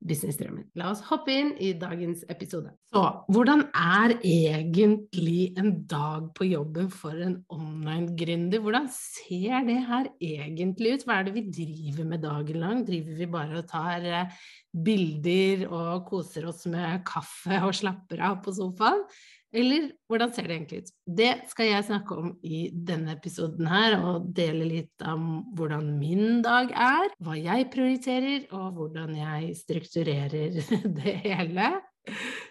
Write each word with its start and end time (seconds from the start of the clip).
businessdrømmen. 0.00 0.64
La 0.80 0.90
oss 0.92 1.02
hoppe 1.10 1.34
inn 1.34 1.50
i 1.60 1.72
dagens 1.78 2.22
episode. 2.32 2.72
Så 2.92 3.02
hvordan 3.32 3.66
er 3.76 4.14
egentlig 4.16 5.52
en 5.60 5.74
dag 5.90 6.30
på 6.36 6.48
jobben 6.48 6.88
for 6.92 7.16
en 7.16 7.36
online-gründer? 7.52 8.62
Hvordan 8.64 8.88
ser 8.94 9.66
det 9.68 9.78
her 9.90 10.08
egentlig 10.16 10.94
ut? 10.94 11.04
Hva 11.06 11.18
er 11.18 11.28
det 11.28 11.36
vi 11.36 11.44
driver 11.52 12.08
med 12.14 12.24
dagen 12.24 12.62
lang? 12.62 12.80
Driver 12.88 13.20
vi 13.20 13.28
bare 13.30 13.60
og 13.60 13.68
tar 13.70 14.08
eh, 14.08 14.40
bilder 14.72 15.66
og 15.68 16.08
koser 16.08 16.48
oss 16.48 16.64
med 16.70 17.04
kaffe 17.08 17.60
og 17.60 17.76
slapper 17.76 18.24
av 18.30 18.40
på 18.44 18.56
sofaen? 18.56 19.04
Eller 19.50 19.88
hvordan 20.06 20.32
ser 20.34 20.46
det 20.46 20.56
egentlig 20.56 20.82
ut? 20.84 20.90
Det 21.20 21.30
skal 21.50 21.70
jeg 21.72 21.86
snakke 21.88 22.18
om 22.22 22.32
i 22.46 22.60
denne 22.70 23.16
episoden 23.16 23.66
her, 23.70 23.96
og 23.98 24.28
dele 24.36 24.68
litt 24.68 25.06
om 25.06 25.42
hvordan 25.58 25.88
min 25.98 26.42
dag 26.46 26.70
er, 26.70 27.10
hva 27.18 27.34
jeg 27.38 27.70
prioriterer, 27.74 28.46
og 28.54 28.78
hvordan 28.78 29.16
jeg 29.18 29.54
strukturerer 29.58 30.60
det 31.00 31.16
hele. 31.24 31.72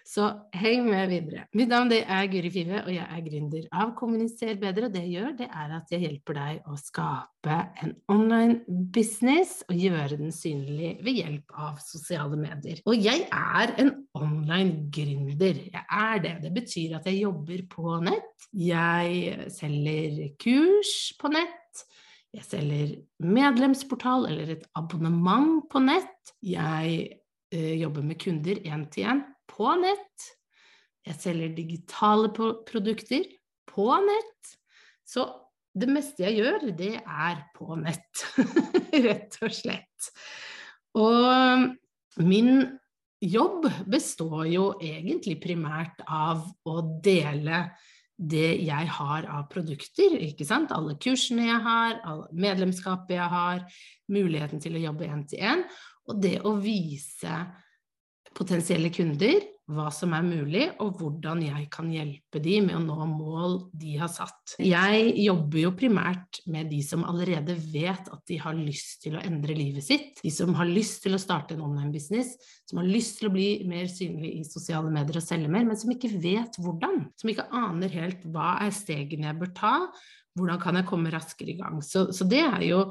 Så 0.06 0.26
heng 0.56 0.88
med 0.88 1.10
videre. 1.10 1.44
Mitt 1.54 1.70
navn 1.70 1.92
er 1.94 2.28
Guri 2.30 2.50
Five, 2.50 2.80
og 2.82 2.90
jeg 2.94 3.04
er 3.04 3.22
gründer 3.22 3.66
av 3.82 3.92
Kommuniser 3.98 4.56
bedre. 4.58 4.88
Og 4.88 4.94
det 4.94 5.04
jeg 5.04 5.12
gjør, 5.18 5.36
det 5.38 5.48
er 5.48 5.74
at 5.76 5.92
jeg 5.94 6.04
hjelper 6.06 6.38
deg 6.38 6.70
å 6.70 6.78
skape 6.80 7.58
en 7.84 7.94
online 8.10 8.80
business 8.94 9.60
og 9.68 9.78
gjøre 9.78 10.18
den 10.20 10.34
synlig 10.34 10.96
ved 11.04 11.20
hjelp 11.20 11.54
av 11.68 11.78
sosiale 11.84 12.38
medier. 12.40 12.82
Og 12.90 12.98
jeg 12.98 13.26
er 13.28 13.74
en 13.82 13.94
online 14.18 14.90
gründer. 14.94 15.62
Jeg 15.70 15.86
er 16.00 16.22
det. 16.26 16.36
Det 16.46 16.52
betyr 16.58 16.98
at 16.98 17.08
jeg 17.10 17.22
jobber 17.22 17.64
på 17.70 17.96
nett. 18.06 18.50
Jeg 18.50 19.50
selger 19.54 20.22
kurs 20.42 20.94
på 21.20 21.30
nett. 21.34 21.86
Jeg 22.34 22.46
selger 22.46 22.94
medlemsportal 23.26 24.28
eller 24.30 24.54
et 24.54 24.66
abonnement 24.78 25.64
på 25.70 25.82
nett. 25.82 26.34
Jeg 26.46 27.02
eh, 27.50 27.74
jobber 27.80 28.06
med 28.06 28.18
kunder 28.22 28.62
én 28.62 28.86
til 28.90 29.10
én 29.10 29.22
på 29.50 29.74
nett. 29.80 30.30
Jeg 31.06 31.18
selger 31.20 31.54
digitale 31.56 32.30
produkter 32.32 33.26
på 33.70 33.88
nett. 34.04 34.54
Så 35.06 35.26
det 35.76 35.88
meste 35.90 36.26
jeg 36.26 36.40
gjør, 36.40 36.70
det 36.76 36.96
er 36.98 37.44
på 37.56 37.76
nett, 37.78 38.24
rett 39.06 39.38
og 39.42 39.54
slett. 39.54 40.10
Og 40.98 42.24
min 42.26 42.52
jobb 43.20 43.68
består 43.90 44.48
jo 44.50 44.66
egentlig 44.82 45.38
primært 45.42 46.02
av 46.06 46.42
å 46.66 46.80
dele 47.04 47.68
det 48.20 48.58
jeg 48.66 48.88
har 48.98 49.24
av 49.32 49.46
produkter, 49.52 50.18
ikke 50.26 50.44
sant. 50.44 50.74
Alle 50.76 50.98
kursene 51.00 51.46
jeg 51.46 51.60
har, 51.64 52.00
medlemskapet 52.36 53.16
jeg 53.16 53.32
har, 53.32 53.62
muligheten 54.12 54.60
til 54.60 54.76
å 54.76 54.82
jobbe 54.82 55.08
én 55.08 55.24
til 55.30 55.46
én. 55.52 55.64
Og 56.10 56.20
det 56.20 56.36
å 56.44 56.52
vise 56.60 57.38
potensielle 58.36 58.92
kunder 58.94 59.40
hva 59.70 59.86
som 59.94 60.12
er 60.16 60.24
mulig, 60.26 60.64
og 60.82 60.98
hvordan 60.98 61.42
jeg 61.44 61.66
kan 61.72 61.90
hjelpe 61.92 62.40
de 62.42 62.56
med 62.64 62.74
å 62.74 62.80
nå 62.82 63.06
mål 63.12 63.52
de 63.78 63.94
har 64.00 64.10
satt. 64.10 64.56
Jeg 64.58 65.12
jobber 65.22 65.60
jo 65.62 65.72
primært 65.78 66.40
med 66.50 66.70
de 66.72 66.80
som 66.82 67.04
allerede 67.06 67.54
vet 67.70 68.10
at 68.10 68.22
de 68.26 68.40
har 68.42 68.56
lyst 68.58 69.04
til 69.04 69.16
å 69.16 69.22
endre 69.22 69.54
livet 69.54 69.86
sitt, 69.86 70.22
de 70.24 70.32
som 70.34 70.56
har 70.58 70.68
lyst 70.68 71.04
til 71.04 71.14
å 71.14 71.22
starte 71.22 71.54
en 71.54 71.64
online-business, 71.68 72.34
som 72.66 72.82
har 72.82 72.90
lyst 72.90 73.20
til 73.20 73.30
å 73.30 73.34
bli 73.34 73.48
mer 73.70 73.86
synlig 73.90 74.32
i 74.40 74.46
sosiale 74.48 74.90
medier 74.92 75.20
og 75.20 75.26
selge 75.26 75.52
mer, 75.52 75.68
men 75.68 75.78
som 75.78 75.94
ikke 75.94 76.12
vet 76.18 76.58
hvordan, 76.60 77.04
som 77.20 77.32
ikke 77.32 77.48
aner 77.62 77.94
helt 78.00 78.26
hva 78.34 78.56
er 78.66 78.74
stegene 78.74 79.30
jeg 79.30 79.40
bør 79.44 79.54
ta, 79.56 79.74
hvordan 80.38 80.62
kan 80.62 80.78
jeg 80.78 80.88
komme 80.88 81.12
raskere 81.14 81.54
i 81.54 81.58
gang. 81.60 81.78
Så, 81.84 82.08
så 82.14 82.26
det 82.28 82.42
er 82.42 82.64
jo 82.66 82.84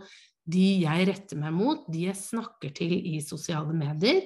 de 0.49 0.69
jeg 0.85 1.09
retter 1.11 1.39
meg 1.39 1.53
mot, 1.53 1.83
de 1.91 2.07
jeg 2.07 2.17
snakker 2.17 2.71
til 2.77 2.95
i 2.95 3.19
sosiale 3.21 3.75
medier 3.75 4.23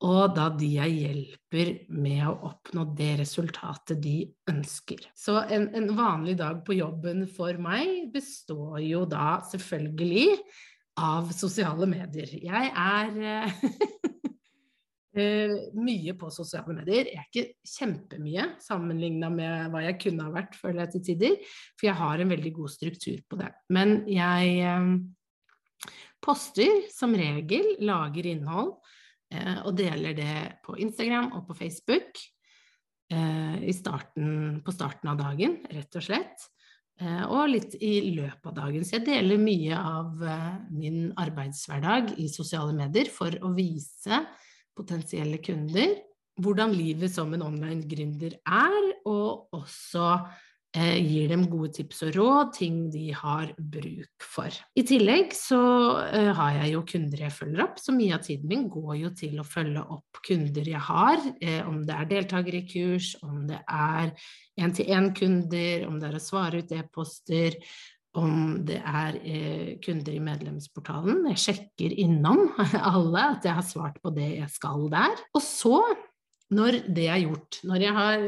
og 0.00 0.30
da 0.32 0.46
de 0.56 0.64
jeg 0.78 0.94
hjelper 0.96 1.70
med 1.92 2.22
å 2.24 2.32
oppnå 2.48 2.86
det 2.96 3.18
resultatet 3.20 4.00
de 4.00 4.32
ønsker. 4.48 4.96
Så 5.12 5.36
en, 5.42 5.68
en, 5.76 5.96
vanlig 5.96 6.38
dag 6.40 6.64
på 6.64 6.72
jobben 6.78 7.26
for 7.28 7.52
meg 7.60 8.08
består 8.14 8.78
jo 8.80 9.04
da 9.08 9.40
selvfølgelig 9.50 10.38
av 11.04 11.32
sosiale 11.36 11.86
medier. 11.90 12.28
Jeg 12.32 12.70
er 12.72 13.10
uh, 13.20 13.52
mye 15.88 16.14
på 16.16 16.30
sosiale 16.32 16.72
medier. 16.78 17.04
Jeg 17.12 17.20
er 17.20 17.28
ikke 17.28 17.52
kjempemye 17.74 18.44
sammenligna 18.64 19.28
med 19.34 19.68
hva 19.74 19.82
jeg 19.84 19.98
kunne 20.06 20.24
ha 20.30 20.32
vært, 20.32 20.56
føler 20.56 20.80
jeg 20.86 20.92
til 20.94 21.04
tider, 21.10 21.36
for 21.76 21.90
jeg 21.90 22.00
har 22.00 22.16
en 22.24 22.32
veldig 22.32 22.52
god 22.56 22.72
struktur 22.72 23.20
på 23.28 23.36
det. 23.42 23.52
Men 23.68 24.08
jeg 24.08 24.64
uh, 24.64 24.96
poster 26.24 26.88
som 26.88 27.12
regel, 27.20 27.76
lager 27.84 28.32
innhold 28.32 28.80
Eh, 28.80 28.99
og 29.64 29.76
deler 29.78 30.14
det 30.16 30.36
på 30.64 30.74
Instagram 30.82 31.30
og 31.38 31.44
på 31.46 31.54
Facebook 31.58 32.18
eh, 33.12 33.68
starten, 33.76 34.58
på 34.64 34.74
starten 34.74 35.12
av 35.12 35.20
dagen, 35.20 35.60
rett 35.70 35.98
og 36.00 36.06
slett. 36.06 36.46
Eh, 37.00 37.22
og 37.28 37.52
litt 37.52 37.76
i 37.78 38.10
løpet 38.16 38.50
av 38.50 38.58
dagen. 38.58 38.84
Så 38.84 38.98
jeg 38.98 39.06
deler 39.06 39.40
mye 39.40 39.78
av 39.78 40.26
min 40.74 41.10
arbeidshverdag 41.14 42.16
i 42.18 42.28
sosiale 42.32 42.74
medier 42.76 43.10
for 43.12 43.34
å 43.44 43.54
vise 43.56 44.24
potensielle 44.76 45.38
kunder 45.44 45.98
hvordan 46.40 46.72
livet 46.72 47.12
som 47.12 47.34
en 47.36 47.42
online 47.44 47.84
gründer 47.90 48.38
er, 48.48 48.92
og 49.04 49.50
også 49.52 50.06
Eh, 50.14 50.49
gir 50.70 51.30
dem 51.32 51.48
gode 51.50 51.72
tips 51.74 52.04
og 52.06 52.14
råd, 52.14 52.52
ting 52.54 52.76
de 52.92 53.08
har 53.16 53.50
bruk 53.58 54.22
for. 54.22 54.54
I 54.78 54.84
tillegg 54.86 55.34
så 55.34 55.60
eh, 56.04 56.30
har 56.36 56.60
jeg 56.60 56.74
jo 56.76 56.84
kunder 56.86 57.24
jeg 57.24 57.34
følger 57.34 57.64
opp, 57.64 57.80
så 57.82 57.94
mye 57.96 58.14
av 58.14 58.22
tiden 58.26 58.50
min 58.50 58.68
går 58.70 58.94
jo 59.00 59.10
til 59.18 59.40
å 59.40 59.46
følge 59.46 59.82
opp 59.82 60.20
kunder 60.26 60.70
jeg 60.70 60.82
har, 60.86 61.24
eh, 61.42 61.62
om 61.66 61.80
det 61.86 61.96
er 61.96 62.10
deltakere 62.12 62.60
i 62.62 62.68
kurs, 62.70 63.16
om 63.26 63.48
det 63.50 63.58
er 63.66 64.12
én-til-én-kunder, 64.60 65.88
om 65.88 65.98
det 65.98 66.10
er 66.10 66.20
å 66.20 66.22
svare 66.22 66.62
ut 66.62 66.76
e-poster, 66.76 67.58
om 68.18 68.60
det 68.66 68.80
er 68.82 69.18
kunder 69.84 70.16
i 70.16 70.22
medlemsportalen. 70.22 71.28
Jeg 71.30 71.42
sjekker 71.44 71.94
innom 72.02 72.48
alle 72.94 73.26
at 73.36 73.46
jeg 73.46 73.54
har 73.58 73.66
svart 73.66 74.00
på 74.02 74.10
det 74.14 74.32
jeg 74.40 74.50
skal 74.50 74.88
der. 74.90 75.14
Og 75.30 75.44
så 75.46 75.78
når 76.50 76.80
det 76.90 77.06
er 77.10 77.22
gjort, 77.22 77.60
når 77.66 77.84
jeg 77.84 77.96
har 77.96 78.24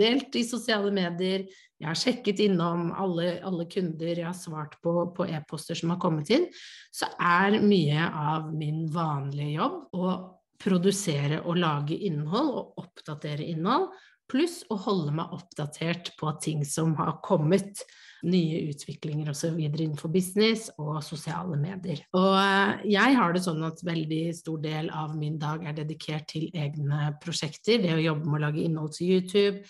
delt 0.00 0.36
i 0.40 0.44
sosiale 0.48 0.92
medier, 0.94 1.44
jeg 1.78 1.86
har 1.86 1.98
sjekket 1.98 2.40
innom 2.42 2.88
alle, 2.98 3.36
alle 3.46 3.68
kunder, 3.70 4.10
jeg 4.10 4.26
har 4.26 4.34
svart 4.36 4.74
på, 4.82 4.94
på 5.14 5.28
e-poster 5.28 5.78
som 5.78 5.92
har 5.92 6.00
kommet 6.02 6.32
inn, 6.34 6.48
så 6.90 7.10
er 7.20 7.60
mye 7.62 8.08
av 8.08 8.48
min 8.56 8.86
vanlige 8.90 9.60
jobb 9.60 9.94
å 9.94 10.16
produsere 10.58 11.42
og 11.44 11.60
lage 11.60 11.98
innhold 12.08 12.50
og 12.50 12.82
oppdatere 12.82 13.46
innhold, 13.46 13.92
pluss 14.28 14.60
å 14.72 14.76
holde 14.88 15.14
meg 15.20 15.30
oppdatert 15.36 16.12
på 16.18 16.34
ting 16.42 16.64
som 16.66 16.96
har 16.98 17.20
kommet 17.24 17.84
nye 18.26 18.62
utviklinger 18.72 19.30
osv. 19.30 19.58
innenfor 19.58 20.10
business 20.10 20.68
og 20.78 21.02
sosiale 21.06 21.58
medier. 21.60 22.02
Og 22.18 22.32
eh, 22.38 22.88
jeg 22.94 23.18
har 23.18 23.34
det 23.34 23.44
sånn 23.44 23.62
at 23.68 23.84
veldig 23.86 24.24
stor 24.38 24.58
del 24.64 24.90
av 24.90 25.14
min 25.18 25.38
dag 25.38 25.62
er 25.66 25.76
dedikert 25.78 26.30
til 26.34 26.48
egne 26.54 27.12
prosjekter. 27.22 27.78
Det 27.84 27.94
å 27.94 28.02
jobbe 28.02 28.26
med 28.26 28.40
å 28.40 28.44
lage 28.48 28.64
innhold 28.64 28.96
til 28.98 29.14
YouTube, 29.18 29.62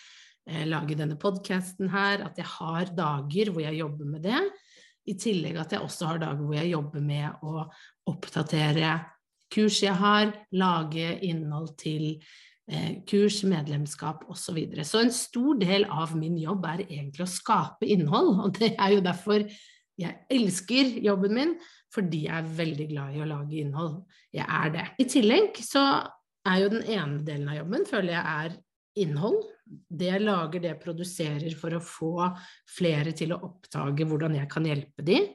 Eh, 0.49 0.65
lage 0.65 0.97
denne 0.97 1.19
podkasten 1.21 1.91
her, 1.93 2.23
at 2.25 2.39
jeg 2.41 2.49
har 2.49 2.89
dager 2.97 3.51
hvor 3.53 3.63
jeg 3.67 3.81
jobber 3.83 4.09
med 4.09 4.25
det. 4.25 4.41
I 5.09 5.15
tillegg 5.21 5.59
at 5.61 5.75
jeg 5.75 5.85
også 5.85 6.09
har 6.09 6.23
dager 6.23 6.41
hvor 6.41 6.57
jeg 6.57 6.73
jobber 6.73 7.05
med 7.05 7.45
å 7.45 7.67
oppdatere 8.09 8.95
kurs 9.53 9.83
jeg 9.85 9.97
har, 9.97 10.33
lage 10.57 11.19
innhold 11.25 11.75
til 11.81 12.17
kurs, 13.09 13.41
medlemskap 13.49 14.27
osv. 14.29 14.43
Så, 14.43 14.55
videre. 14.57 14.85
så 14.85 15.01
en 15.01 15.13
stor 15.15 15.59
del 15.61 15.87
av 15.89 16.15
min 16.19 16.37
jobb 16.41 16.67
er 16.69 16.85
egentlig 16.85 17.25
å 17.25 17.33
skape 17.33 17.89
innhold, 17.89 18.35
og 18.45 18.61
det 18.61 18.75
er 18.77 18.97
jo 18.97 19.05
derfor 19.05 19.49
Jeg 19.99 20.15
elsker 20.31 20.93
jobben 21.03 21.33
min 21.35 21.53
fordi 21.91 22.27
jeg 22.29 22.37
er 22.39 22.55
veldig 22.59 22.85
glad 22.93 23.15
i 23.17 23.23
å 23.25 23.27
lage 23.27 23.57
innhold. 23.59 23.95
Jeg 24.31 24.45
er 24.47 24.71
det. 24.71 24.85
I 25.03 25.07
tillegg 25.11 25.59
så 25.65 25.83
er 26.47 26.61
jo 26.63 26.73
den 26.73 26.85
ene 26.85 27.23
delen 27.27 27.49
av 27.51 27.57
jobben 27.59 27.87
føler 27.89 28.15
jeg 28.15 28.35
er 28.45 28.57
innhold. 29.03 29.41
Det 29.69 30.11
jeg 30.11 30.25
lager, 30.25 30.63
det 30.63 30.71
jeg 30.71 30.83
produserer 30.85 31.57
for 31.59 31.77
å 31.77 31.83
få 31.83 32.29
flere 32.77 33.13
til 33.17 33.35
å 33.35 33.41
oppdage 33.49 34.07
hvordan 34.09 34.39
jeg 34.39 34.51
kan 34.53 34.69
hjelpe 34.69 35.05
dem. 35.05 35.29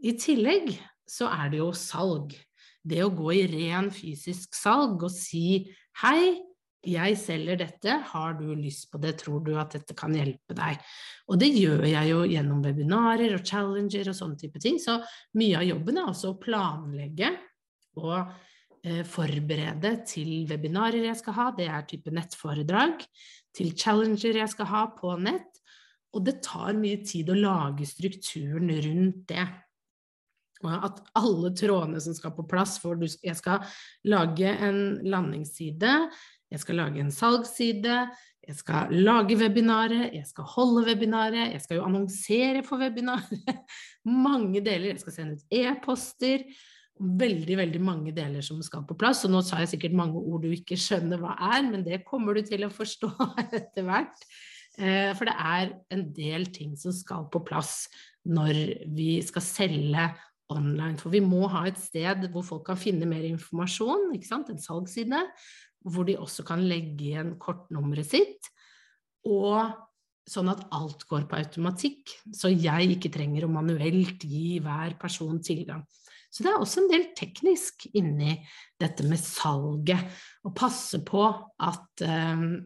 I 0.00 0.16
tillegg 0.20 0.72
så 1.08 1.30
er 1.30 1.52
det 1.52 1.60
jo 1.60 1.70
salg. 1.76 2.34
Det 2.80 3.02
å 3.04 3.12
gå 3.12 3.32
i 3.36 3.46
ren 3.52 3.90
fysisk 3.92 4.56
salg 4.56 5.02
og 5.04 5.12
si 5.12 5.68
hei, 6.02 6.40
jeg 6.86 7.16
selger 7.20 7.58
dette, 7.60 7.94
har 8.12 8.36
du 8.38 8.46
lyst 8.56 8.88
på 8.92 8.98
det, 9.02 9.18
tror 9.20 9.42
du 9.44 9.52
at 9.60 9.74
dette 9.76 9.94
kan 9.96 10.14
hjelpe 10.16 10.56
deg? 10.56 10.78
Og 11.28 11.40
det 11.40 11.50
gjør 11.52 11.84
jeg 11.84 12.08
jo 12.08 12.22
gjennom 12.30 12.62
webinarer 12.64 13.34
og 13.36 13.44
challenger 13.44 14.08
og 14.08 14.16
sånne 14.16 14.40
type 14.40 14.62
ting, 14.62 14.78
så 14.80 14.96
mye 15.36 15.60
av 15.60 15.68
jobben 15.68 16.00
er 16.00 16.08
også 16.08 16.32
å 16.32 16.38
planlegge 16.40 17.34
og 18.00 18.16
eh, 18.86 19.04
forberede 19.04 19.92
til 20.08 20.48
webinarer 20.48 21.10
jeg 21.10 21.20
skal 21.20 21.36
ha, 21.36 21.48
det 21.56 21.68
er 21.68 21.86
type 21.90 22.14
nettforedrag, 22.16 23.04
til 23.56 23.74
challenger 23.76 24.40
jeg 24.40 24.54
skal 24.54 24.70
ha 24.72 24.84
på 24.96 25.14
nett, 25.20 25.60
og 26.16 26.24
det 26.26 26.40
tar 26.42 26.72
mye 26.78 27.04
tid 27.06 27.28
å 27.30 27.38
lage 27.38 27.86
strukturen 27.86 28.72
rundt 28.72 29.26
det. 29.30 29.44
At 30.60 30.98
alle 31.16 31.52
trådene 31.56 32.00
som 32.04 32.12
skal 32.12 32.34
på 32.36 32.44
plass 32.48 32.74
for 32.82 33.00
Jeg 33.00 33.36
skal 33.38 33.62
lage 34.10 34.50
en 34.50 34.98
landingsside, 35.08 35.92
jeg 36.50 36.62
skal 36.62 36.80
lage 36.80 37.02
en 37.02 37.12
salgsside, 37.14 38.00
jeg 38.50 38.56
skal 38.56 38.90
lage 38.90 39.36
webinaret, 39.38 40.10
jeg 40.16 40.26
skal 40.26 40.48
holde 40.56 40.82
webinaret, 40.88 41.52
jeg 41.52 41.60
skal 41.62 41.78
jo 41.78 41.86
annonsere 41.86 42.64
for 42.66 42.82
webinaret. 42.82 43.44
Mange 44.26 44.62
deler. 44.64 44.90
Jeg 44.94 45.02
skal 45.04 45.14
sende 45.14 45.36
ut 45.38 45.54
e-poster. 45.54 46.46
Veldig, 47.00 47.56
veldig 47.56 47.80
mange 47.80 48.12
deler 48.12 48.44
som 48.44 48.58
skal 48.60 48.82
på 48.88 48.96
plass. 48.98 49.22
Og 49.24 49.32
nå 49.32 49.40
sa 49.44 49.62
jeg 49.62 49.70
sikkert 49.70 49.94
mange 49.96 50.20
ord 50.20 50.42
du 50.44 50.50
ikke 50.52 50.76
skjønner 50.76 51.20
hva 51.22 51.32
er, 51.54 51.62
men 51.64 51.84
det 51.86 52.02
kommer 52.04 52.36
du 52.36 52.42
til 52.44 52.66
å 52.66 52.72
forstå 52.72 53.08
etter 53.56 53.86
hvert. 53.86 54.26
Eh, 54.76 55.14
for 55.16 55.30
det 55.30 55.36
er 55.38 55.72
en 55.96 56.04
del 56.16 56.44
ting 56.52 56.74
som 56.80 56.92
skal 56.92 57.24
på 57.32 57.40
plass 57.46 57.86
når 58.28 58.58
vi 58.92 59.14
skal 59.24 59.46
selge 59.46 60.10
online. 60.52 60.98
For 61.00 61.14
vi 61.14 61.22
må 61.24 61.46
ha 61.54 61.64
et 61.70 61.80
sted 61.80 62.26
hvor 62.34 62.44
folk 62.44 62.66
kan 62.68 62.80
finne 62.80 63.08
mer 63.08 63.24
informasjon, 63.30 64.10
en 64.12 64.60
salgsside 64.60 65.24
hvor 65.86 66.08
de 66.08 66.18
også 66.20 66.44
kan 66.46 66.62
legge 66.68 67.12
igjen 67.12 67.36
kortnummeret 67.40 68.10
sitt, 68.10 68.50
og 69.28 69.72
sånn 70.30 70.50
at 70.52 70.66
alt 70.76 71.06
går 71.10 71.24
på 71.28 71.38
automatikk, 71.40 72.12
så 72.36 72.50
jeg 72.52 72.94
ikke 72.94 73.12
trenger 73.12 73.46
å 73.46 73.52
manuelt 73.52 74.24
gi 74.24 74.60
hver 74.62 74.94
person 75.00 75.40
tilgang. 75.44 75.82
Så 76.30 76.44
det 76.44 76.52
er 76.52 76.60
også 76.62 76.84
en 76.84 76.90
del 76.92 77.08
teknisk 77.18 77.88
inni 77.98 78.36
dette 78.78 79.06
med 79.08 79.18
salget, 79.18 80.04
å 80.46 80.52
passe 80.54 81.00
på 81.06 81.24
at 81.66 82.04
um, 82.06 82.60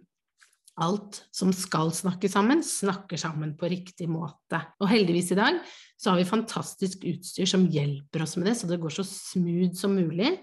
alt 0.84 1.22
som 1.32 1.52
skal 1.55 1.93
snakke 1.94 2.28
sammen, 2.28 2.60
snakker 2.67 3.20
sammen 3.20 3.55
på 3.56 3.70
riktig 3.72 4.10
måte. 4.10 4.60
Og 4.82 4.90
heldigvis 4.90 5.32
i 5.32 5.38
dag 5.38 5.62
så 5.96 6.12
har 6.12 6.20
vi 6.20 6.28
fantastisk 6.28 7.06
utstyr 7.08 7.49
som 7.49 7.64
hjelper 7.70 8.26
oss 8.26 8.37
med 8.37 8.50
det, 8.50 8.58
så 8.58 8.69
det 8.69 8.81
går 8.82 8.99
så 8.99 9.06
smooth 9.08 9.72
som 9.78 9.96
mulig. 9.96 10.34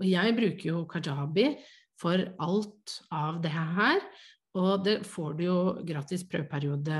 Og 0.00 0.08
jeg 0.08 0.36
bruker 0.38 0.70
jo 0.70 0.84
Kajabi 0.90 1.50
for 2.02 2.26
alt 2.42 2.98
av 3.14 3.40
det 3.44 3.52
her. 3.54 4.02
Og 4.58 4.84
det 4.84 4.98
får 5.08 5.38
du 5.38 5.46
jo 5.46 5.58
gratis 5.88 6.26
prøveperiode 6.28 6.98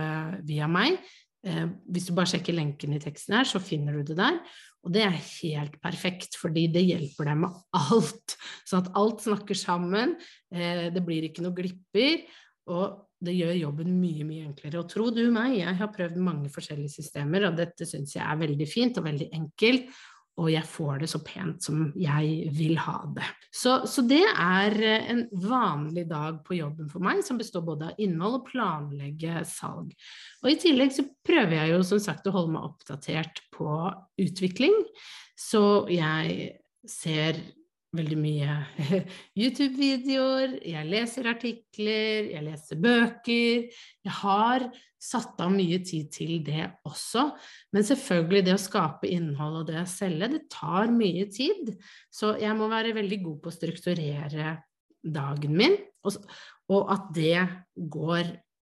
via 0.48 0.68
meg. 0.70 0.96
Eh, 1.42 1.66
hvis 1.90 2.08
du 2.08 2.14
bare 2.16 2.30
sjekker 2.30 2.54
lenken 2.56 2.94
i 2.94 3.00
teksten 3.02 3.36
her, 3.36 3.48
så 3.48 3.60
finner 3.62 3.98
du 3.98 4.12
det 4.12 4.18
der. 4.20 4.38
Og 4.82 4.94
det 4.94 5.04
er 5.04 5.18
helt 5.18 5.76
perfekt, 5.82 6.38
fordi 6.40 6.66
det 6.72 6.84
hjelper 6.86 7.28
deg 7.30 7.40
med 7.44 7.58
alt. 7.78 8.36
Sånn 8.68 8.86
at 8.86 8.92
alt 8.98 9.24
snakker 9.26 9.58
sammen, 9.58 10.16
eh, 10.54 10.88
det 10.94 11.02
blir 11.06 11.28
ikke 11.28 11.44
noe 11.44 11.56
glipper, 11.56 12.22
og 12.72 13.02
det 13.22 13.34
gjør 13.36 13.54
jobben 13.58 13.92
mye, 14.00 14.24
mye 14.26 14.46
enklere. 14.48 14.80
Og 14.80 14.88
tro 14.90 15.10
du 15.14 15.22
meg, 15.34 15.58
jeg 15.60 15.76
har 15.78 15.92
prøvd 15.94 16.18
mange 16.22 16.50
forskjellige 16.50 16.96
systemer, 16.96 17.46
og 17.46 17.58
dette 17.58 17.86
syns 17.86 18.16
jeg 18.16 18.24
er 18.24 18.40
veldig 18.40 18.68
fint 18.70 18.98
og 18.98 19.06
veldig 19.06 19.28
enkelt 19.38 19.92
og 20.40 20.48
jeg 20.48 20.64
får 20.64 21.02
det 21.02 21.08
så 21.12 21.20
pent 21.24 21.64
som 21.64 21.80
jeg 21.98 22.52
vil 22.56 22.78
ha 22.80 22.96
det. 23.12 23.26
Så, 23.52 23.82
så, 23.90 24.04
det 24.08 24.22
er 24.30 24.76
eh, 24.80 25.10
en 25.12 25.26
vanlig 25.44 26.06
dag 26.08 26.38
på 26.46 26.56
jobben 26.56 26.88
for 26.92 27.04
meg, 27.04 27.20
som 27.26 27.40
består 27.40 27.64
både 27.66 27.90
av 27.90 28.00
innhold 28.00 28.38
og 28.40 28.46
planlegge 28.48 29.42
salg. 29.48 29.92
Og 30.42 30.48
i 30.48 30.58
tillegg 30.62 30.94
så 30.96 31.04
prøver 31.26 31.58
jeg 31.58 31.74
jo 31.74 31.82
som 31.84 32.00
sagt 32.02 32.28
å 32.28 32.34
holde 32.34 32.54
meg 32.56 32.70
oppdatert 32.70 33.44
på 33.52 33.68
utvikling, 34.24 34.78
så 35.36 35.84
jeg 35.92 36.54
ser 36.88 37.36
veldig 37.96 38.18
mye 38.18 38.54
YouTube-videoer, 39.40 40.56
jeg 40.68 40.88
leser 40.88 41.28
artikler, 41.32 42.30
jeg 42.32 42.44
leser 42.46 42.80
bøker. 42.80 43.68
Jeg 44.02 44.16
har 44.22 44.66
satt 45.02 45.40
av 45.42 45.52
mye 45.52 45.80
tid 45.84 46.10
til 46.14 46.38
det 46.46 46.68
også. 46.88 47.28
Men 47.74 47.86
selvfølgelig, 47.86 48.44
det 48.46 48.56
å 48.56 48.62
skape 48.62 49.10
innhold 49.10 49.62
og 49.62 49.66
det 49.72 49.80
å 49.82 49.88
selge, 49.90 50.30
det 50.36 50.44
tar 50.52 50.92
mye 50.94 51.26
tid. 51.32 51.74
Så 52.12 52.36
jeg 52.40 52.56
må 52.58 52.70
være 52.72 52.94
veldig 52.96 53.20
god 53.26 53.42
på 53.42 53.52
å 53.52 53.58
strukturere 53.58 54.56
dagen 55.02 55.56
min, 55.58 55.76
og, 56.06 56.86
at 56.92 57.08
det 57.14 57.42
går 57.74 58.30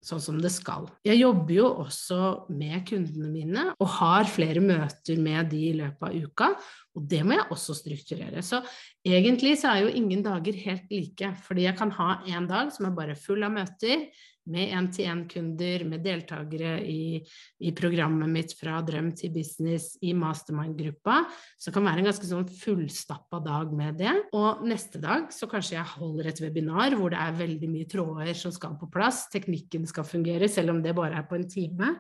sånn 0.03 0.23
som 0.23 0.39
det 0.43 0.51
skal. 0.51 0.89
Jeg 1.07 1.21
jobber 1.21 1.55
jo 1.55 1.67
også 1.85 2.19
med 2.51 2.83
kundene 2.89 3.31
mine 3.31 3.67
og 3.77 3.91
har 4.01 4.27
flere 4.31 4.63
møter 4.63 5.21
med 5.23 5.51
de 5.53 5.61
i 5.69 5.77
løpet 5.79 6.09
av 6.09 6.17
uka, 6.27 6.49
og 6.93 7.07
det 7.09 7.23
må 7.25 7.39
jeg 7.39 7.49
også 7.55 7.77
strukturere. 7.79 8.43
Så 8.45 8.61
egentlig 9.07 9.55
så 9.61 9.73
er 9.73 9.87
jo 9.87 9.95
ingen 9.97 10.25
dager 10.25 10.59
helt 10.67 10.93
like, 10.93 11.33
fordi 11.47 11.65
jeg 11.65 11.79
kan 11.79 11.95
ha 11.97 12.11
en 12.35 12.51
dag 12.51 12.73
som 12.75 12.89
er 12.89 12.97
bare 12.97 13.17
full 13.19 13.45
av 13.47 13.55
møter, 13.55 14.11
med 14.51 14.73
én-til-én-kunder, 14.75 15.85
med 15.87 16.03
deltakere 16.03 16.73
i, 16.83 17.21
i, 17.63 17.71
programmet 17.79 18.31
mitt 18.31 18.55
fra 18.59 18.81
drøm 18.83 19.13
til 19.19 19.31
business 19.35 19.93
i 20.03 20.11
mastermind-gruppa. 20.19 21.21
Så 21.55 21.71
det 21.71 21.77
kan 21.77 21.87
være 21.87 22.03
en 22.03 22.09
ganske 22.09 22.27
sånn 22.27 22.49
fullstappa 22.51 23.39
dag 23.45 23.71
med 23.79 24.01
det. 24.03 24.17
Og 24.35 24.65
neste 24.67 24.99
dag 25.03 25.31
så 25.35 25.47
kanskje 25.51 25.77
jeg 25.77 25.95
holder 25.95 26.33
et 26.33 26.43
webinar 26.43 26.99
hvor 26.99 27.15
det 27.15 27.23
er 27.23 27.39
veldig 27.39 27.71
mye 27.71 27.91
tråder 27.91 28.35
som 28.39 28.55
skal 28.55 28.75
på 28.81 28.91
plass, 28.93 29.29
teknikken 29.33 29.87
skal 29.91 30.09
fungere, 30.09 30.51
selv 30.51 30.75
om 30.75 30.83
det 30.83 30.97
bare 30.99 31.23
er 31.23 31.29
på 31.31 31.39
en 31.39 31.47
time. 31.47 31.95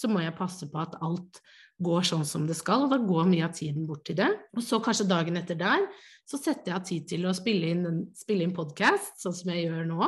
Så 0.00 0.08
må 0.08 0.22
jeg 0.24 0.36
passe 0.38 0.68
på 0.70 0.80
at 0.80 0.96
alt 1.04 1.40
går 1.80 2.06
sånn 2.08 2.26
som 2.28 2.46
det 2.48 2.56
skal, 2.58 2.84
og 2.84 2.92
da 2.92 2.98
går 3.00 3.28
mye 3.28 3.46
av 3.46 3.56
tiden 3.56 3.86
bort 3.88 4.04
til 4.08 4.18
det. 4.20 4.28
Og 4.56 4.64
så 4.64 4.80
kanskje 4.84 5.08
dagen 5.08 5.36
etter 5.40 5.58
der 5.60 5.84
så 6.28 6.38
setter 6.40 6.70
jeg 6.70 6.76
av 6.76 6.86
tid 6.86 7.08
til 7.10 7.26
å 7.26 7.34
spille 7.36 7.72
inn, 7.74 8.04
spille 8.16 8.46
inn 8.46 8.54
podkast, 8.56 9.18
sånn 9.22 9.36
som 9.36 9.52
jeg 9.52 9.66
gjør 9.66 9.88
nå 9.88 10.06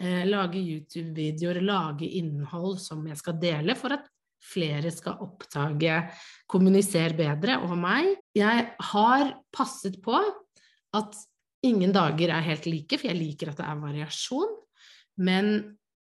eh, 0.00 0.24
lage 0.28 0.62
YouTube-videoer, 0.62 1.60
lage 1.64 2.08
innhold 2.20 2.78
som 2.82 3.04
jeg 3.10 3.20
skal 3.20 3.38
dele 3.42 3.76
for 3.78 3.96
at 3.96 4.08
flere 4.44 4.90
skal 4.92 5.22
oppdage, 5.24 6.00
kommunisere 6.50 7.16
bedre 7.16 7.58
over 7.64 7.78
meg. 7.80 8.10
Jeg 8.36 8.66
har 8.90 9.30
passet 9.54 9.96
på 10.04 10.18
at 10.94 11.16
ingen 11.64 11.94
dager 11.94 12.34
er 12.34 12.44
helt 12.44 12.68
like, 12.68 12.98
for 12.98 13.08
jeg 13.08 13.18
liker 13.18 13.52
at 13.52 13.62
det 13.62 13.68
er 13.70 13.80
variasjon. 13.80 14.52
Men 15.24 15.54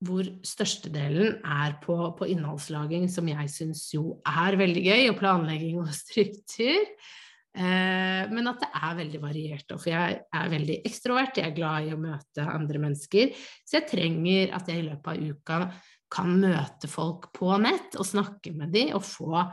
hvor 0.02 0.26
størstedelen 0.46 1.40
er 1.46 1.76
på, 1.84 1.96
på 2.18 2.28
innholdslaging, 2.34 3.08
som 3.12 3.28
jeg 3.30 3.50
syns 3.54 3.86
jo 3.94 4.18
er 4.28 4.58
veldig 4.58 4.86
gøy, 4.88 5.02
og 5.12 5.20
planlegging 5.20 5.82
og 5.84 5.92
struktur. 6.04 6.88
Eh, 7.52 8.24
men 8.32 8.50
at 8.50 8.64
det 8.64 8.70
er 8.80 8.98
veldig 9.02 9.22
variert. 9.22 9.76
For 9.76 9.92
jeg 9.92 10.22
er 10.24 10.52
veldig 10.56 10.80
ekstrovert, 10.88 11.38
jeg 11.38 11.52
er 11.52 11.58
glad 11.58 11.88
i 11.88 11.96
å 11.96 12.02
møte 12.02 12.48
andre 12.48 12.82
mennesker. 12.88 13.36
Så 13.68 13.80
jeg 13.80 13.90
trenger 13.92 14.56
at 14.58 14.72
jeg 14.72 14.82
i 14.82 14.88
løpet 14.90 15.12
av 15.14 15.36
uka 15.36 15.62
kan 16.12 16.34
møte 16.42 16.90
folk 16.92 17.30
på 17.36 17.54
nett 17.64 17.96
og 18.00 18.08
snakke 18.08 18.52
med 18.56 18.74
dem 18.74 18.92
og 18.98 19.06
få 19.06 19.46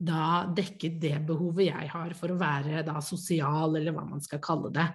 da 0.00 0.46
dekket 0.56 0.96
det 1.02 1.16
behovet 1.28 1.68
jeg 1.68 1.88
har 1.92 2.12
for 2.16 2.32
å 2.32 2.38
være 2.40 2.84
da 2.86 3.00
sosial, 3.04 3.74
eller 3.76 3.92
hva 3.92 4.06
man 4.08 4.22
skal 4.24 4.40
kalle 4.42 4.70
det. 4.72 4.86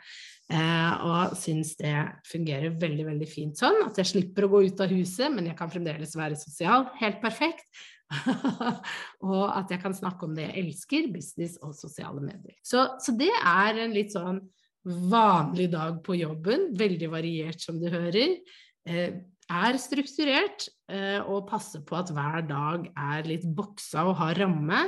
Eh, 0.53 1.05
og 1.05 1.35
syns 1.37 1.75
det 1.79 1.93
fungerer 2.29 2.73
veldig, 2.81 3.05
veldig 3.11 3.27
fint 3.29 3.61
sånn. 3.61 3.83
At 3.85 3.99
jeg 4.01 4.11
slipper 4.11 4.47
å 4.47 4.51
gå 4.55 4.63
ut 4.65 4.81
av 4.81 4.93
huset, 4.93 5.29
men 5.33 5.51
jeg 5.51 5.57
kan 5.59 5.71
fremdeles 5.73 6.17
være 6.17 6.39
sosial. 6.41 6.89
Helt 7.01 7.21
perfekt. 7.21 7.69
og 9.29 9.45
at 9.49 9.71
jeg 9.73 9.81
kan 9.81 9.95
snakke 9.97 10.27
om 10.27 10.35
det 10.37 10.47
jeg 10.47 10.65
elsker, 10.65 11.09
business 11.13 11.57
og 11.65 11.77
sosiale 11.77 12.21
medier. 12.21 12.57
Så, 12.65 12.87
så, 13.01 13.13
det 13.17 13.31
er 13.33 13.81
en 13.85 13.95
litt 13.95 14.13
sånn 14.13 14.41
vanlig 14.85 15.71
dag 15.73 16.01
på 16.05 16.17
jobben, 16.17 16.71
veldig 16.77 17.09
variert 17.13 17.61
som 17.61 17.77
du 17.81 17.89
hører. 17.89 18.37
Eh, 18.85 19.21
er 19.51 19.77
strukturert 19.81 20.67
eh, 20.91 21.19
og 21.21 21.47
passer 21.49 21.83
på 21.85 21.97
at 21.99 22.11
hver 22.13 22.45
dag 22.49 22.87
er 22.97 23.27
litt 23.29 23.45
boksa 23.57 24.07
og 24.09 24.17
har 24.21 24.39
ramme, 24.41 24.87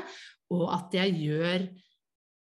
og 0.54 0.66
at 0.74 0.96
jeg 0.98 1.16
gjør 1.22 1.68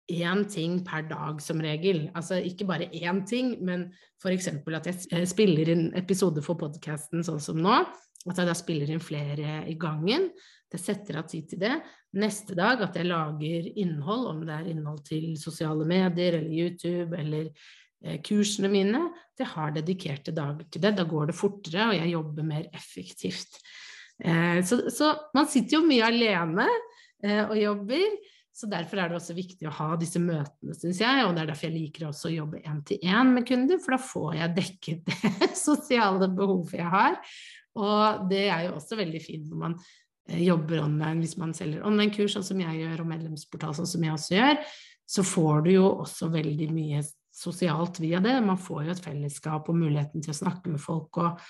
én 0.09 0.45
ting 0.49 0.79
per 0.87 1.05
dag 1.09 1.41
som 1.45 1.61
regel. 1.61 2.07
Altså 2.17 2.39
ikke 2.41 2.67
bare 2.69 2.89
én 2.97 3.25
ting, 3.29 3.57
men 3.65 3.89
f.eks. 4.23 4.49
at 4.49 4.93
jeg 5.13 5.29
spiller 5.29 5.73
inn 5.75 5.89
episode 5.99 6.43
for 6.45 6.59
podkasten 6.61 7.25
sånn 7.27 7.43
som 7.43 7.61
nå. 7.61 7.83
At 8.29 8.41
jeg 8.41 8.49
da 8.49 8.55
spiller 8.57 8.91
inn 8.91 9.03
flere 9.05 9.63
i 9.69 9.77
gangen. 9.79 10.31
Det 10.69 10.81
setter 10.81 11.21
av 11.21 11.29
tid 11.29 11.49
til 11.49 11.61
det. 11.63 11.77
neste 12.19 12.55
dag 12.57 12.81
at 12.81 12.97
jeg 12.97 13.05
lager 13.05 13.69
innhold, 13.77 14.27
om 14.31 14.41
det 14.47 14.55
er 14.55 14.71
innhold 14.73 15.03
til 15.05 15.37
sosiale 15.37 15.85
medier 15.85 16.39
eller 16.39 16.53
YouTube 16.53 17.17
eller 17.17 17.51
eh, 17.51 17.88
kursene 18.25 18.71
mine. 18.73 19.03
Jeg 19.39 19.51
har 19.53 19.75
dedikerte 19.75 20.35
dager 20.35 20.67
til 20.71 20.83
det. 20.83 20.95
Da 20.99 21.07
går 21.09 21.31
det 21.31 21.39
fortere, 21.39 21.91
og 21.91 21.99
jeg 21.99 22.13
jobber 22.13 22.47
mer 22.47 22.67
effektivt. 22.75 23.61
Eh, 24.25 24.65
så, 24.67 24.81
så 24.91 25.13
man 25.35 25.47
sitter 25.51 25.79
jo 25.79 25.87
mye 25.87 26.09
alene 26.09 26.67
eh, 27.23 27.45
og 27.45 27.57
jobber. 27.59 28.19
Så 28.59 28.67
Derfor 28.67 28.99
er 28.99 29.11
det 29.11 29.21
også 29.21 29.37
viktig 29.37 29.69
å 29.71 29.77
ha 29.77 29.93
disse 30.01 30.19
møtene, 30.19 30.75
syns 30.75 30.99
jeg. 31.05 31.27
Og 31.27 31.37
det 31.37 31.45
er 31.45 31.53
derfor 31.53 31.69
jeg 31.69 31.77
liker 31.77 32.09
også 32.09 32.27
å 32.31 32.35
jobbe 32.35 32.65
én-til-én 32.67 33.31
med 33.37 33.47
kunder, 33.47 33.79
for 33.83 33.95
da 33.95 34.01
får 34.03 34.35
jeg 34.41 34.57
dekket 34.57 35.15
det 35.45 35.53
sosiale 35.59 36.31
behovet 36.35 36.81
jeg 36.81 36.91
har. 36.91 37.21
Og 37.79 38.27
det 38.31 38.49
er 38.49 38.67
jo 38.67 38.77
også 38.81 38.99
veldig 38.99 39.23
fint 39.23 39.47
når 39.47 39.63
man 39.63 39.79
eh, 39.79 40.43
jobber 40.43 40.83
online, 40.89 41.23
hvis 41.23 41.39
man 41.39 41.55
selger 41.55 41.87
online-kurs, 41.87 42.35
sånn 42.35 42.49
som 42.51 42.67
jeg 42.67 42.83
gjør, 42.83 43.05
og 43.05 43.13
medlemsportal, 43.15 43.79
sånn 43.79 43.93
som 43.95 44.07
jeg 44.09 44.17
også 44.17 44.39
gjør, 44.41 44.63
så 45.09 45.25
får 45.25 45.63
du 45.65 45.71
jo 45.73 45.87
også 46.03 46.29
veldig 46.35 46.69
mye 46.75 47.07
sosialt 47.35 48.01
via 48.03 48.21
det. 48.25 48.37
Man 48.45 48.61
får 48.61 48.85
jo 48.87 48.95
et 48.95 49.03
fellesskap 49.05 49.69
og 49.69 49.79
muligheten 49.79 50.25
til 50.25 50.35
å 50.35 50.41
snakke 50.43 50.73
med 50.73 50.83
folk. 50.83 51.21
og 51.23 51.43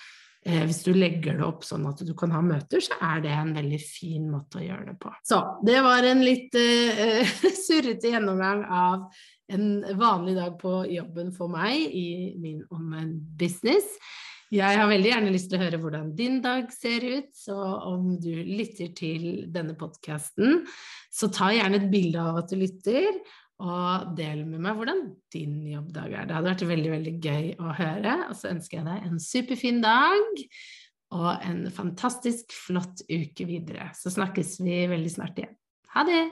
Eh, 0.47 0.63
hvis 0.65 0.85
du 0.87 0.93
legger 0.95 1.37
det 1.37 1.45
opp 1.45 1.65
sånn 1.67 1.87
at 1.91 2.01
du 2.07 2.13
kan 2.17 2.31
ha 2.33 2.41
møter, 2.45 2.81
så 2.85 2.97
er 3.03 3.25
det 3.25 3.33
en 3.35 3.51
veldig 3.57 3.81
fin 3.83 4.29
måte 4.31 4.61
å 4.61 4.65
gjøre 4.65 4.93
det 4.93 4.95
på. 5.03 5.11
Så 5.27 5.41
det 5.67 5.81
var 5.85 6.07
en 6.07 6.23
litt 6.25 6.55
eh, 6.59 7.27
surrete 7.67 8.15
gjennomgang 8.15 8.63
av 8.65 9.09
en 9.53 9.69
vanlig 9.99 10.37
dag 10.39 10.55
på 10.61 10.81
jobben 10.93 11.35
for 11.35 11.51
meg 11.53 11.83
i 11.91 12.37
min 12.39 12.63
online 12.71 13.17
business. 13.41 13.91
Jeg 14.49 14.79
har 14.81 14.89
veldig 14.89 15.11
gjerne 15.11 15.33
lyst 15.35 15.51
til 15.51 15.59
å 15.59 15.65
høre 15.67 15.81
hvordan 15.83 16.15
din 16.17 16.39
dag 16.45 16.71
ser 16.73 17.05
ut, 17.05 17.29
så 17.37 17.57
om 17.91 18.15
du 18.17 18.31
lytter 18.33 18.95
til 18.97 19.27
denne 19.53 19.75
podkasten, 19.77 20.63
så 21.13 21.29
ta 21.35 21.51
gjerne 21.53 21.83
et 21.83 21.91
bilde 21.93 22.23
av 22.23 22.41
at 22.41 22.49
du 22.49 22.57
lytter, 22.63 23.11
og 23.59 24.11
del 24.19 24.45
med 24.47 24.63
meg 24.63 24.77
hvordan 24.79 25.01
din 25.35 25.61
jobbdag 25.67 26.13
er. 26.13 26.27
Det 26.29 26.37
hadde 26.37 26.51
vært 26.53 26.67
veldig, 26.71 26.91
veldig 26.95 27.15
gøy 27.19 27.49
å 27.59 27.73
høre. 27.75 28.15
Og 28.31 28.37
så 28.39 28.53
ønsker 28.53 28.79
jeg 28.79 28.87
deg 28.87 29.09
en 29.09 29.23
superfin 29.23 29.81
dag 29.83 30.45
og 31.19 31.31
en 31.49 31.65
fantastisk 31.75 32.55
flott 32.55 33.03
uke 33.09 33.49
videre. 33.49 33.91
Så 33.99 34.13
snakkes 34.15 34.59
vi 34.63 34.85
veldig 34.91 35.11
snart 35.11 35.41
igjen. 35.43 35.57
Ha 35.95 36.05
det! 36.07 36.23